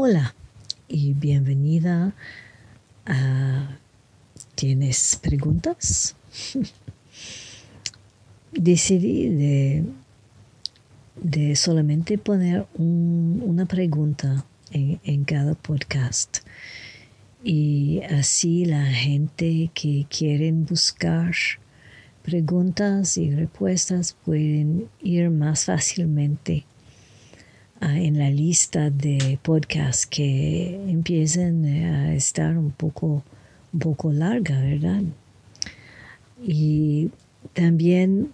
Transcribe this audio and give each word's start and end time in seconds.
Hola 0.00 0.32
y 0.86 1.12
bienvenida 1.14 2.14
a 3.04 3.78
¿Tienes 4.54 5.18
preguntas? 5.20 6.14
Decidí 8.52 9.84
de, 11.20 11.56
solamente 11.56 12.16
poner 12.16 12.68
una 12.76 13.66
pregunta 13.66 14.46
en, 14.70 15.00
en 15.02 15.24
cada 15.24 15.54
podcast 15.54 16.46
y 17.42 18.02
así 18.02 18.66
la 18.66 18.86
gente 18.86 19.72
que 19.74 20.06
quieren 20.08 20.64
buscar 20.64 21.34
preguntas 22.22 23.18
y 23.18 23.34
respuestas 23.34 24.16
pueden 24.24 24.88
ir 25.02 25.28
más 25.30 25.64
fácilmente 25.64 26.66
en 27.80 28.18
la 28.18 28.30
lista 28.30 28.90
de 28.90 29.38
podcasts 29.42 30.06
que 30.06 30.74
empiecen 30.88 31.64
a 31.64 32.14
estar 32.14 32.56
un 32.58 32.70
poco, 32.70 33.22
poco 33.78 34.12
larga, 34.12 34.60
¿verdad? 34.60 35.02
Y 36.42 37.10
también 37.52 38.32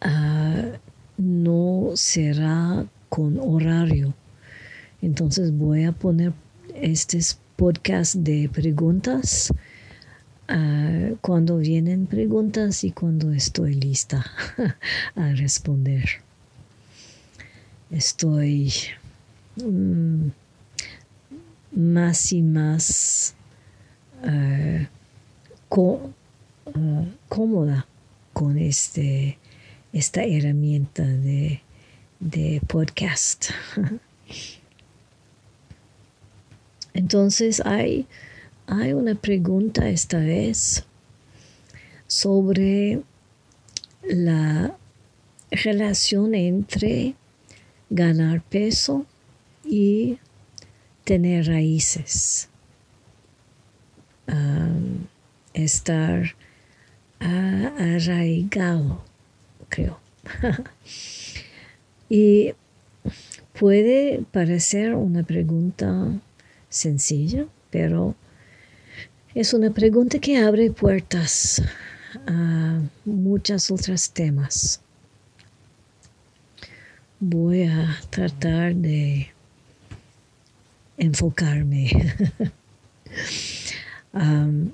ah, 0.00 0.72
no 1.16 1.90
será 1.94 2.86
con 3.08 3.38
horario. 3.38 4.14
Entonces 5.00 5.56
voy 5.56 5.84
a 5.84 5.92
poner 5.92 6.32
estos 6.74 7.38
podcasts 7.56 8.22
de 8.22 8.48
preguntas 8.48 9.52
ah, 10.48 11.10
cuando 11.20 11.58
vienen 11.58 12.06
preguntas 12.06 12.84
y 12.84 12.92
cuando 12.92 13.32
estoy 13.32 13.74
lista 13.74 14.24
a 15.16 15.32
responder 15.32 16.22
estoy 17.92 18.72
mm, 19.56 20.28
más 21.72 22.32
y 22.32 22.42
más 22.42 23.34
eh, 24.24 24.88
eh, 25.70 27.12
cómoda 27.28 27.86
con 28.32 28.58
este, 28.58 29.38
esta 29.92 30.24
herramienta 30.24 31.04
de, 31.04 31.60
de 32.18 32.62
podcast. 32.66 33.50
Entonces 36.94 37.60
hay, 37.64 38.06
hay 38.66 38.92
una 38.94 39.14
pregunta 39.14 39.88
esta 39.88 40.18
vez 40.18 40.84
sobre 42.06 43.02
la 44.02 44.76
relación 45.50 46.34
entre 46.34 47.14
ganar 47.92 48.42
peso 48.42 49.06
y 49.64 50.18
tener 51.04 51.46
raíces. 51.46 52.48
estar 55.52 56.34
arraigado, 57.20 59.04
creo. 59.68 60.00
y 62.08 62.54
puede 63.58 64.24
parecer 64.32 64.94
una 64.94 65.22
pregunta 65.22 66.08
sencilla, 66.70 67.46
pero 67.70 68.14
es 69.34 69.52
una 69.52 69.70
pregunta 69.70 70.18
que 70.18 70.38
abre 70.38 70.70
puertas 70.70 71.62
a 72.26 72.80
muchos 73.04 73.70
otros 73.70 74.10
temas 74.10 74.81
voy 77.24 77.62
a 77.62 78.00
tratar 78.10 78.74
de 78.74 79.30
enfocarme. 80.96 81.88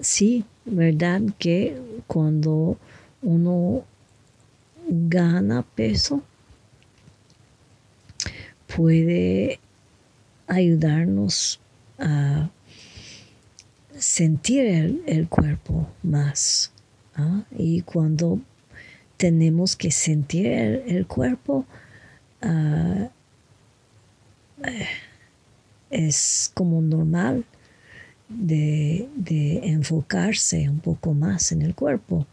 sí, 0.00 0.44
¿verdad? 0.66 1.22
Que 1.38 1.80
cuando 2.06 2.76
uno 3.22 3.84
gana 4.86 5.62
peso, 5.62 6.22
puede 8.66 9.60
ayudarnos 10.46 11.58
a 11.98 12.50
sentir 13.96 15.00
el, 15.06 15.26
cuerpo 15.30 15.88
más. 16.02 16.70
¿ah? 17.14 17.44
Y 17.56 17.80
cuando 17.80 18.40
tenemos 19.20 19.76
que 19.76 19.90
sentir 19.90 20.46
el, 20.46 21.06
cuerpo. 21.06 21.66
Ah, 22.40 23.10
eh, 24.64 24.86
es 25.90 26.50
como 26.54 26.80
normal 26.80 27.44
de, 28.30 29.10
enfocarse 29.62 30.70
un 30.70 30.80
poco 30.80 31.12
más 31.12 31.52
en 31.52 31.60
el 31.60 31.74
cuerpo. 31.74 32.26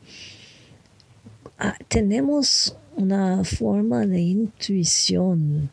Ah, 1.60 1.76
tenemos 1.90 2.78
una 2.96 3.44
forma 3.44 4.06
de 4.06 4.22
intuición 4.22 5.70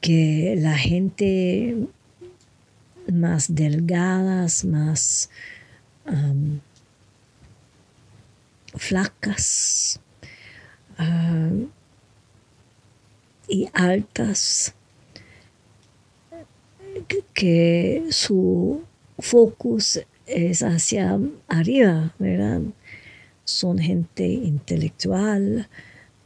que 0.00 0.56
la 0.58 0.76
gente 0.76 1.76
más 3.06 3.54
delgadas, 3.54 4.64
más 4.64 5.30
flacas 8.76 10.00
ah, 10.98 11.50
y 13.48 13.68
altas, 13.72 14.74
que 17.34 18.06
su 18.10 18.82
focus 19.18 20.00
es 20.26 20.62
hacia 20.62 21.18
arriba, 21.48 22.14
¿verdad? 22.18 22.62
Son 23.44 23.78
gente 23.78 24.26
intelectual, 24.26 25.68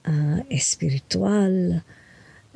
ah, 0.05 0.45
espiritual, 0.49 1.85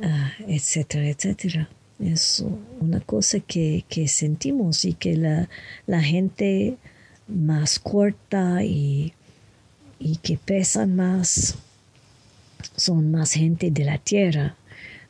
ah, 0.01 0.33
etcétera, 0.47 1.09
etcétera. 1.09 1.69
Es 1.99 2.45
una 2.81 3.01
cosa 3.01 3.41
que, 3.41 3.85
sentimos 4.09 4.85
y 4.85 4.95
que 4.95 5.17
la, 5.17 5.49
la 5.87 6.03
gente 6.03 6.77
más 7.29 7.79
corta 7.79 8.65
y 8.65 9.15
y 10.03 10.17
que 10.17 10.37
pesan 10.37 10.97
más 10.97 11.57
son 12.77 13.11
más 13.11 13.33
gente 13.33 13.71
de 13.71 13.85
la 13.85 13.99
tierra, 13.99 14.57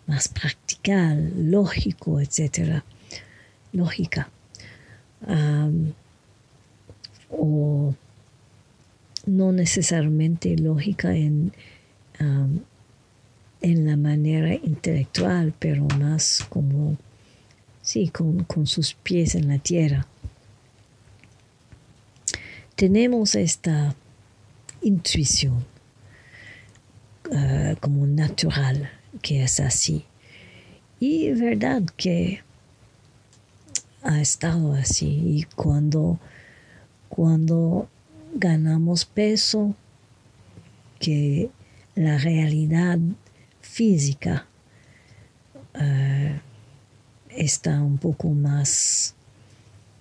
más 0.06 0.28
practical, 0.28 1.50
lógico, 1.50 2.20
etc. 2.20 2.82
Lógica. 3.72 4.28
o 7.30 7.94
no 9.24 9.52
necesariamente 9.52 10.56
lógica 10.56 11.14
en, 11.14 11.52
en 12.18 13.86
la 13.86 13.96
manera 13.96 14.54
intelectual, 14.54 15.54
pero 15.58 15.84
más 15.98 16.44
como, 16.48 16.96
sí, 17.80 18.08
con, 18.08 18.44
con 18.44 18.66
sus 18.66 18.94
pies 18.94 19.36
en 19.36 19.48
la 19.48 19.58
tierra. 19.58 20.06
Tenemos 22.74 23.36
esta 23.36 23.94
intuición 24.82 25.64
uh, 27.30 27.76
como 27.80 28.06
natural 28.06 28.90
que 29.20 29.42
es 29.42 29.60
así. 29.60 30.04
Y 31.00 31.32
verdad 31.32 31.82
que 31.96 32.42
ha 34.02 34.20
estado 34.20 34.74
así. 34.74 35.06
Y 35.06 35.44
cuando, 35.54 36.18
cuando 37.08 37.88
ganamos 38.34 39.04
peso, 39.04 39.74
que 40.98 41.50
la 41.96 42.16
realidad 42.18 42.98
física 43.60 44.46
uh, 45.74 46.38
está 47.28 47.82
un 47.82 47.98
poco 47.98 48.30
más 48.30 49.14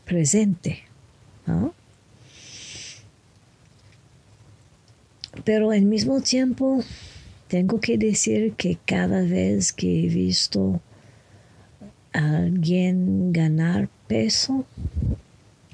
presente. 0.05 0.83
¿no? 1.47 1.73
Pero 5.43 5.71
al 5.71 5.83
mismo 5.83 6.21
tiempo, 6.21 6.83
tengo 7.47 7.79
que 7.79 7.97
decir 7.97 8.53
que 8.53 8.77
cada 8.85 9.21
vez 9.21 9.73
que 9.73 10.05
he 10.05 10.07
visto 10.07 10.81
a 12.13 12.38
alguien 12.38 13.31
ganar 13.31 13.89
peso, 14.07 14.65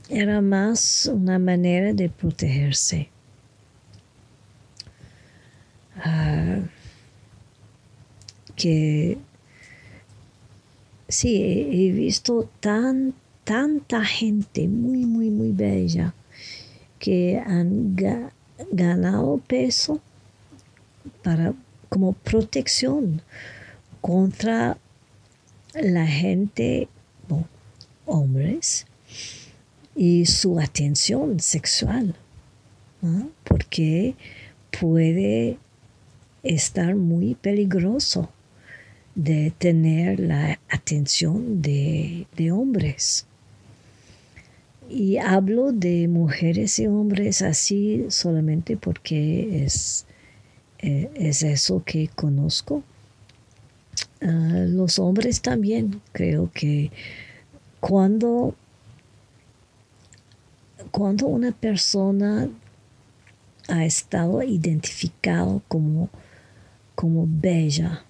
era 0.10 0.42
más 0.42 1.10
una 1.12 1.38
manera 1.40 1.94
de 1.94 2.10
protegerse. 2.10 3.10
Ah, 5.98 6.60
que 8.56 9.18
sí, 11.08 11.42
he 11.42 11.92
visto 11.92 12.50
tan, 12.60 13.14
tanta 13.44 14.04
gente 14.06 14.68
muy, 14.68 15.06
muy, 15.06 15.30
muy 15.30 15.52
bella 15.52 16.14
que 17.00 17.38
han 17.38 17.96
ganado 18.72 19.42
peso 19.48 20.02
para 21.24 21.54
como 21.90 22.14
protección 22.14 23.22
contra 24.02 24.78
la 25.74 26.06
gente, 26.06 26.88
hombres, 28.06 28.86
y 29.96 30.26
su 30.26 30.60
atención 30.60 31.40
sexual, 31.40 32.16
porque 33.44 34.16
puede 34.80 35.58
estar 36.44 36.96
muy 36.96 37.36
peligroso 37.36 38.30
de 39.16 39.52
tener 39.58 40.20
la 40.20 40.60
atención 40.70 41.62
de, 41.62 42.28
hombres. 42.52 43.26
Y 44.90 45.18
hablo 45.18 45.72
de 45.74 46.08
mujeres 46.08 46.80
y 46.80 46.88
hombres 46.88 47.42
así 47.42 48.06
solamente 48.10 48.78
porque 48.78 49.64
es, 49.66 50.06
eh, 50.80 51.10
es 51.16 51.44
eso 51.44 51.84
que 51.86 52.08
conozco. 52.08 52.84
Ah, 54.22 54.64
los 54.68 54.98
hombres 55.00 55.42
también 55.42 56.02
creo 56.14 56.50
que 56.54 56.92
cuando, 57.80 58.56
cuando 60.92 61.28
una 61.28 61.52
persona 61.52 62.50
ha 63.68 63.86
estado 63.86 64.42
identificado 64.42 65.62
como, 65.68 66.10
como 66.96 67.26
bella, 67.28 68.06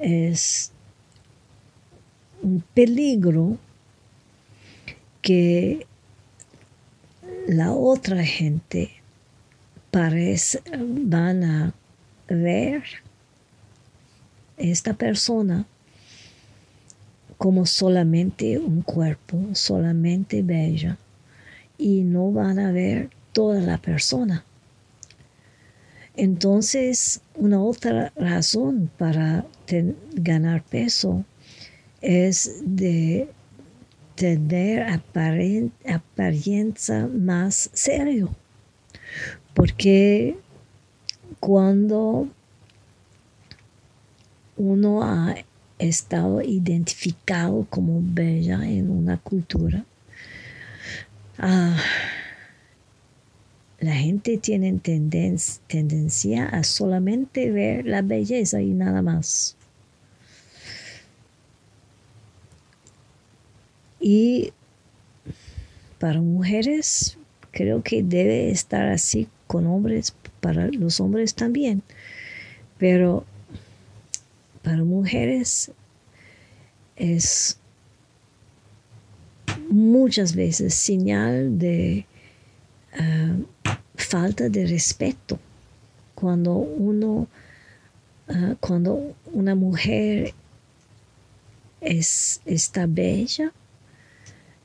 es 0.00 0.72
un 2.42 2.62
peligro 2.74 3.56
que 5.24 5.86
la 7.48 7.72
otra 7.72 8.22
gente 8.24 8.90
parece, 9.90 10.60
van 10.78 11.44
a 11.44 11.74
ver 12.28 12.82
esta 14.58 14.92
persona 14.92 15.66
como 17.38 17.64
solamente 17.64 18.58
un 18.58 18.82
cuerpo, 18.82 19.38
solamente 19.54 20.42
bella, 20.42 20.98
y 21.78 22.02
no 22.02 22.30
van 22.30 22.58
a 22.58 22.70
ver 22.70 23.08
toda 23.32 23.60
la 23.60 23.78
persona. 23.78 24.44
Entonces, 26.16 27.22
una 27.34 27.62
otra 27.62 28.12
razón 28.14 28.90
para 28.98 29.46
ganar 30.12 30.62
peso 30.64 31.24
es 32.02 32.60
de 32.62 33.30
tener 34.14 35.00
apariencia 35.86 37.06
más 37.06 37.70
serio. 37.72 38.30
Porque 39.54 40.36
cuando 41.40 42.28
uno 44.56 45.02
ha 45.02 45.34
estado 45.78 46.42
identificado 46.42 47.66
como 47.70 48.00
bella 48.02 48.68
en 48.68 48.90
una 48.90 49.18
cultura, 49.18 49.84
ah, 51.38 51.76
la 53.80 53.94
gente 53.94 54.38
tiene 54.38 54.78
tendencia 54.78 56.48
a 56.48 56.64
solamente 56.64 57.50
ver 57.50 57.84
la 57.84 58.02
belleza 58.02 58.62
y 58.62 58.70
nada 58.70 59.02
más. 59.02 59.56
Y 64.06 64.52
para 65.98 66.20
mujeres 66.20 67.16
creo 67.52 67.82
que 67.82 68.02
debe 68.02 68.50
estar 68.50 68.86
así 68.88 69.28
con 69.46 69.66
hombres, 69.66 70.14
para 70.42 70.66
los 70.68 71.00
hombres 71.00 71.34
también. 71.34 71.82
Pero 72.76 73.24
para 74.62 74.84
mujeres 74.84 75.70
es 76.96 77.58
muchas 79.70 80.34
veces 80.36 80.74
señal 80.74 81.58
de 81.58 82.04
ah, 82.98 83.36
falta 83.96 84.50
de 84.50 84.66
respeto 84.66 85.38
cuando 86.14 86.52
uno, 86.56 87.26
ah, 88.28 88.54
cuando 88.60 89.14
una 89.32 89.54
mujer 89.54 90.34
es, 91.80 92.42
está 92.44 92.84
bella, 92.86 93.50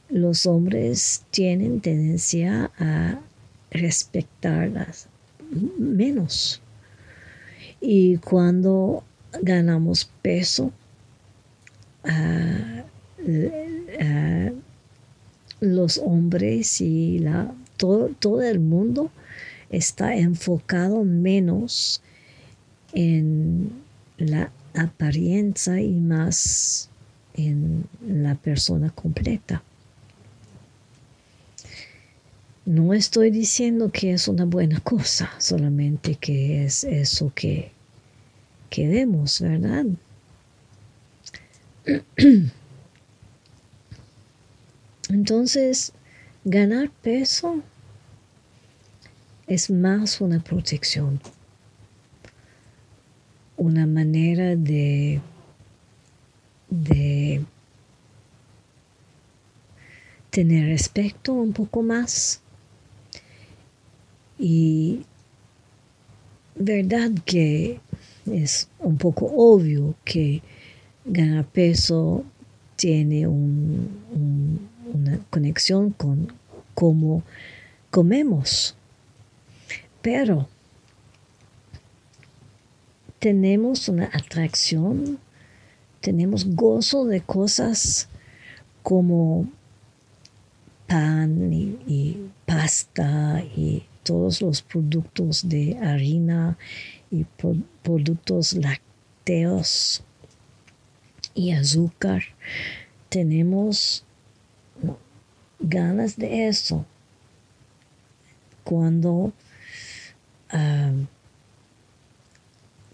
los 0.09 0.45
hombres 0.45 1.23
tienen 1.31 1.81
tendencia 1.81 2.71
a 2.79 3.19
respetarlas 3.71 5.07
menos. 5.77 6.61
Y 7.81 8.17
cuando 8.17 9.03
ganamos 9.41 10.09
peso, 10.21 10.71
ah, 12.03 12.83
ah, 14.01 14.49
los 15.59 15.97
hombres 15.99 16.81
y 16.81 17.19
la, 17.19 17.53
todo, 17.77 18.09
todo 18.19 18.41
el 18.41 18.59
mundo 18.59 19.11
está 19.69 20.15
enfocado 20.15 21.03
menos 21.03 22.01
en 22.93 23.71
la 24.17 24.51
apariencia 24.73 25.79
y 25.79 25.91
más 25.91 26.89
en 27.35 27.85
la 28.05 28.35
persona 28.35 28.89
completa. 28.89 29.63
No 32.69 32.93
estoy 32.93 33.31
diciendo 33.31 33.89
que 33.91 34.13
es 34.13 34.27
una 34.27 34.45
buena 34.45 34.79
cosa, 34.83 35.31
solamente 35.39 36.13
que 36.13 36.65
es 36.65 36.83
eso 36.83 37.31
que, 37.33 37.71
que 38.69 38.87
vemos, 38.87 39.41
¿verdad? 39.41 39.85
Entonces, 45.09 45.93
ganar 46.45 46.91
peso 46.91 47.63
es 49.47 49.71
más 49.71 50.21
una 50.21 50.39
protección, 50.39 51.19
una 53.57 53.87
manera 53.87 54.55
de, 54.55 55.19
de 56.69 57.43
tener 60.29 60.67
respeto 60.67 61.33
un 61.33 61.51
poco 61.51 61.81
más 61.81 62.43
y 64.39 65.05
verdad 66.55 67.11
que 67.25 67.79
es 68.31 68.69
un 68.79 68.97
poco 68.97 69.25
obvio 69.25 69.95
que 70.05 70.41
ganar 71.05 71.45
peso 71.45 72.23
tiene 72.75 73.27
una 73.27 75.19
conexión 75.29 75.91
con 75.91 76.31
cómo 76.73 77.23
comemos. 77.91 78.75
Pero 80.01 80.47
tenemos 83.19 83.89
una 83.89 84.05
atracción, 84.05 85.19
tenemos 85.99 86.55
gozo 86.55 87.05
de 87.05 87.19
cosas 87.21 88.07
como 88.81 89.49
pan 90.87 91.51
y, 91.53 92.29
pasta 92.45 93.43
y 93.55 93.83
todos 94.03 94.41
los 94.41 94.61
productos 94.61 95.47
de 95.47 95.77
harina 95.79 96.57
y 97.11 97.25
productos 97.83 98.53
lácteos 98.53 100.03
y 101.33 101.51
azúcar. 101.51 102.23
Tenemos 103.09 104.03
ganas 105.59 106.17
de 106.17 106.47
eso 106.47 106.85
cuando 108.63 109.33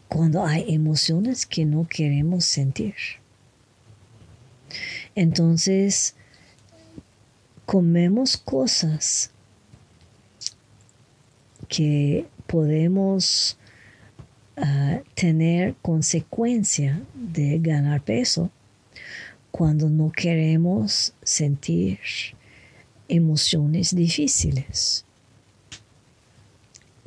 cuando 0.09 0.45
hay 0.45 0.73
emociones 0.73 1.45
que 1.45 1.65
no 1.65 1.87
queremos 1.87 2.45
sentir. 2.45 2.95
Entonces, 5.13 6.15
comemos 7.65 8.37
cosas 8.37 9.31
que 11.67 12.27
podemos 12.47 13.57
ah, 14.57 14.99
tener 15.13 15.75
consecuencia 15.81 17.01
de 17.13 17.59
ganar 17.59 18.01
peso 18.01 18.51
cuando 19.51 19.89
no 19.89 20.11
queremos 20.11 21.13
sentir 21.23 21.99
emociones 23.07 23.95
difíciles. 23.95 25.05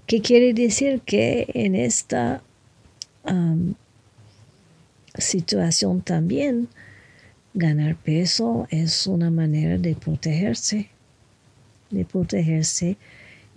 ¿Qué 0.07 0.23
quiere 0.23 0.55
decir 0.55 1.03
que 1.03 1.47
en 1.53 1.75
esta 1.75 2.43
situación 5.19 6.01
también 6.01 6.69
ganar 7.53 7.97
peso 7.97 8.67
es 8.71 9.07
una 9.07 9.31
manera 9.31 9.77
de 9.77 9.95
protegerse, 9.95 10.89
de 11.91 12.05
protegerse 12.05 12.97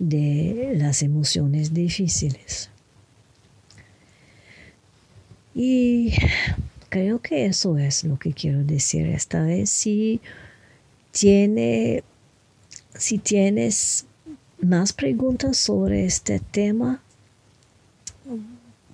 de 0.02 0.74
las 0.76 1.04
emociones 1.04 1.72
difíciles. 1.72 2.70
Y 5.54 6.12
creo 6.88 7.20
que 7.20 7.46
eso 7.46 7.78
es 7.78 8.02
lo 8.02 8.18
que 8.18 8.32
quiero 8.32 8.64
decir 8.64 9.06
esta 9.06 9.44
vez. 9.44 9.70
Si 9.70 10.20
tiene, 11.12 12.02
si 12.94 13.18
tienes 13.18 14.06
más 14.60 14.92
preguntas 14.92 15.56
sobre 15.56 16.04
este 16.04 16.40
tema, 16.40 17.00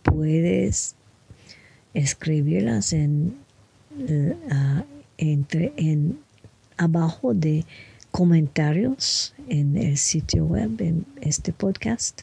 puedes 0.02 0.94
escribirlas 1.94 2.92
en, 2.92 3.34
uh, 3.98 4.82
entre, 5.16 5.72
en 5.76 6.18
abajo 6.76 7.32
de 7.32 7.64
comentarios 8.10 9.34
en 9.48 9.76
el 9.76 9.96
sitio 9.96 10.44
web, 10.44 10.80
en 10.80 11.06
este 11.20 11.52
podcast. 11.52 12.22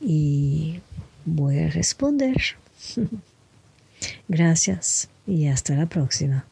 Y 0.00 0.80
voy 1.24 1.58
a 1.58 1.70
responder. 1.70 2.36
Gracias 4.28 5.08
y 5.26 5.46
hasta 5.46 5.74
la 5.74 5.86
próxima. 5.86 6.46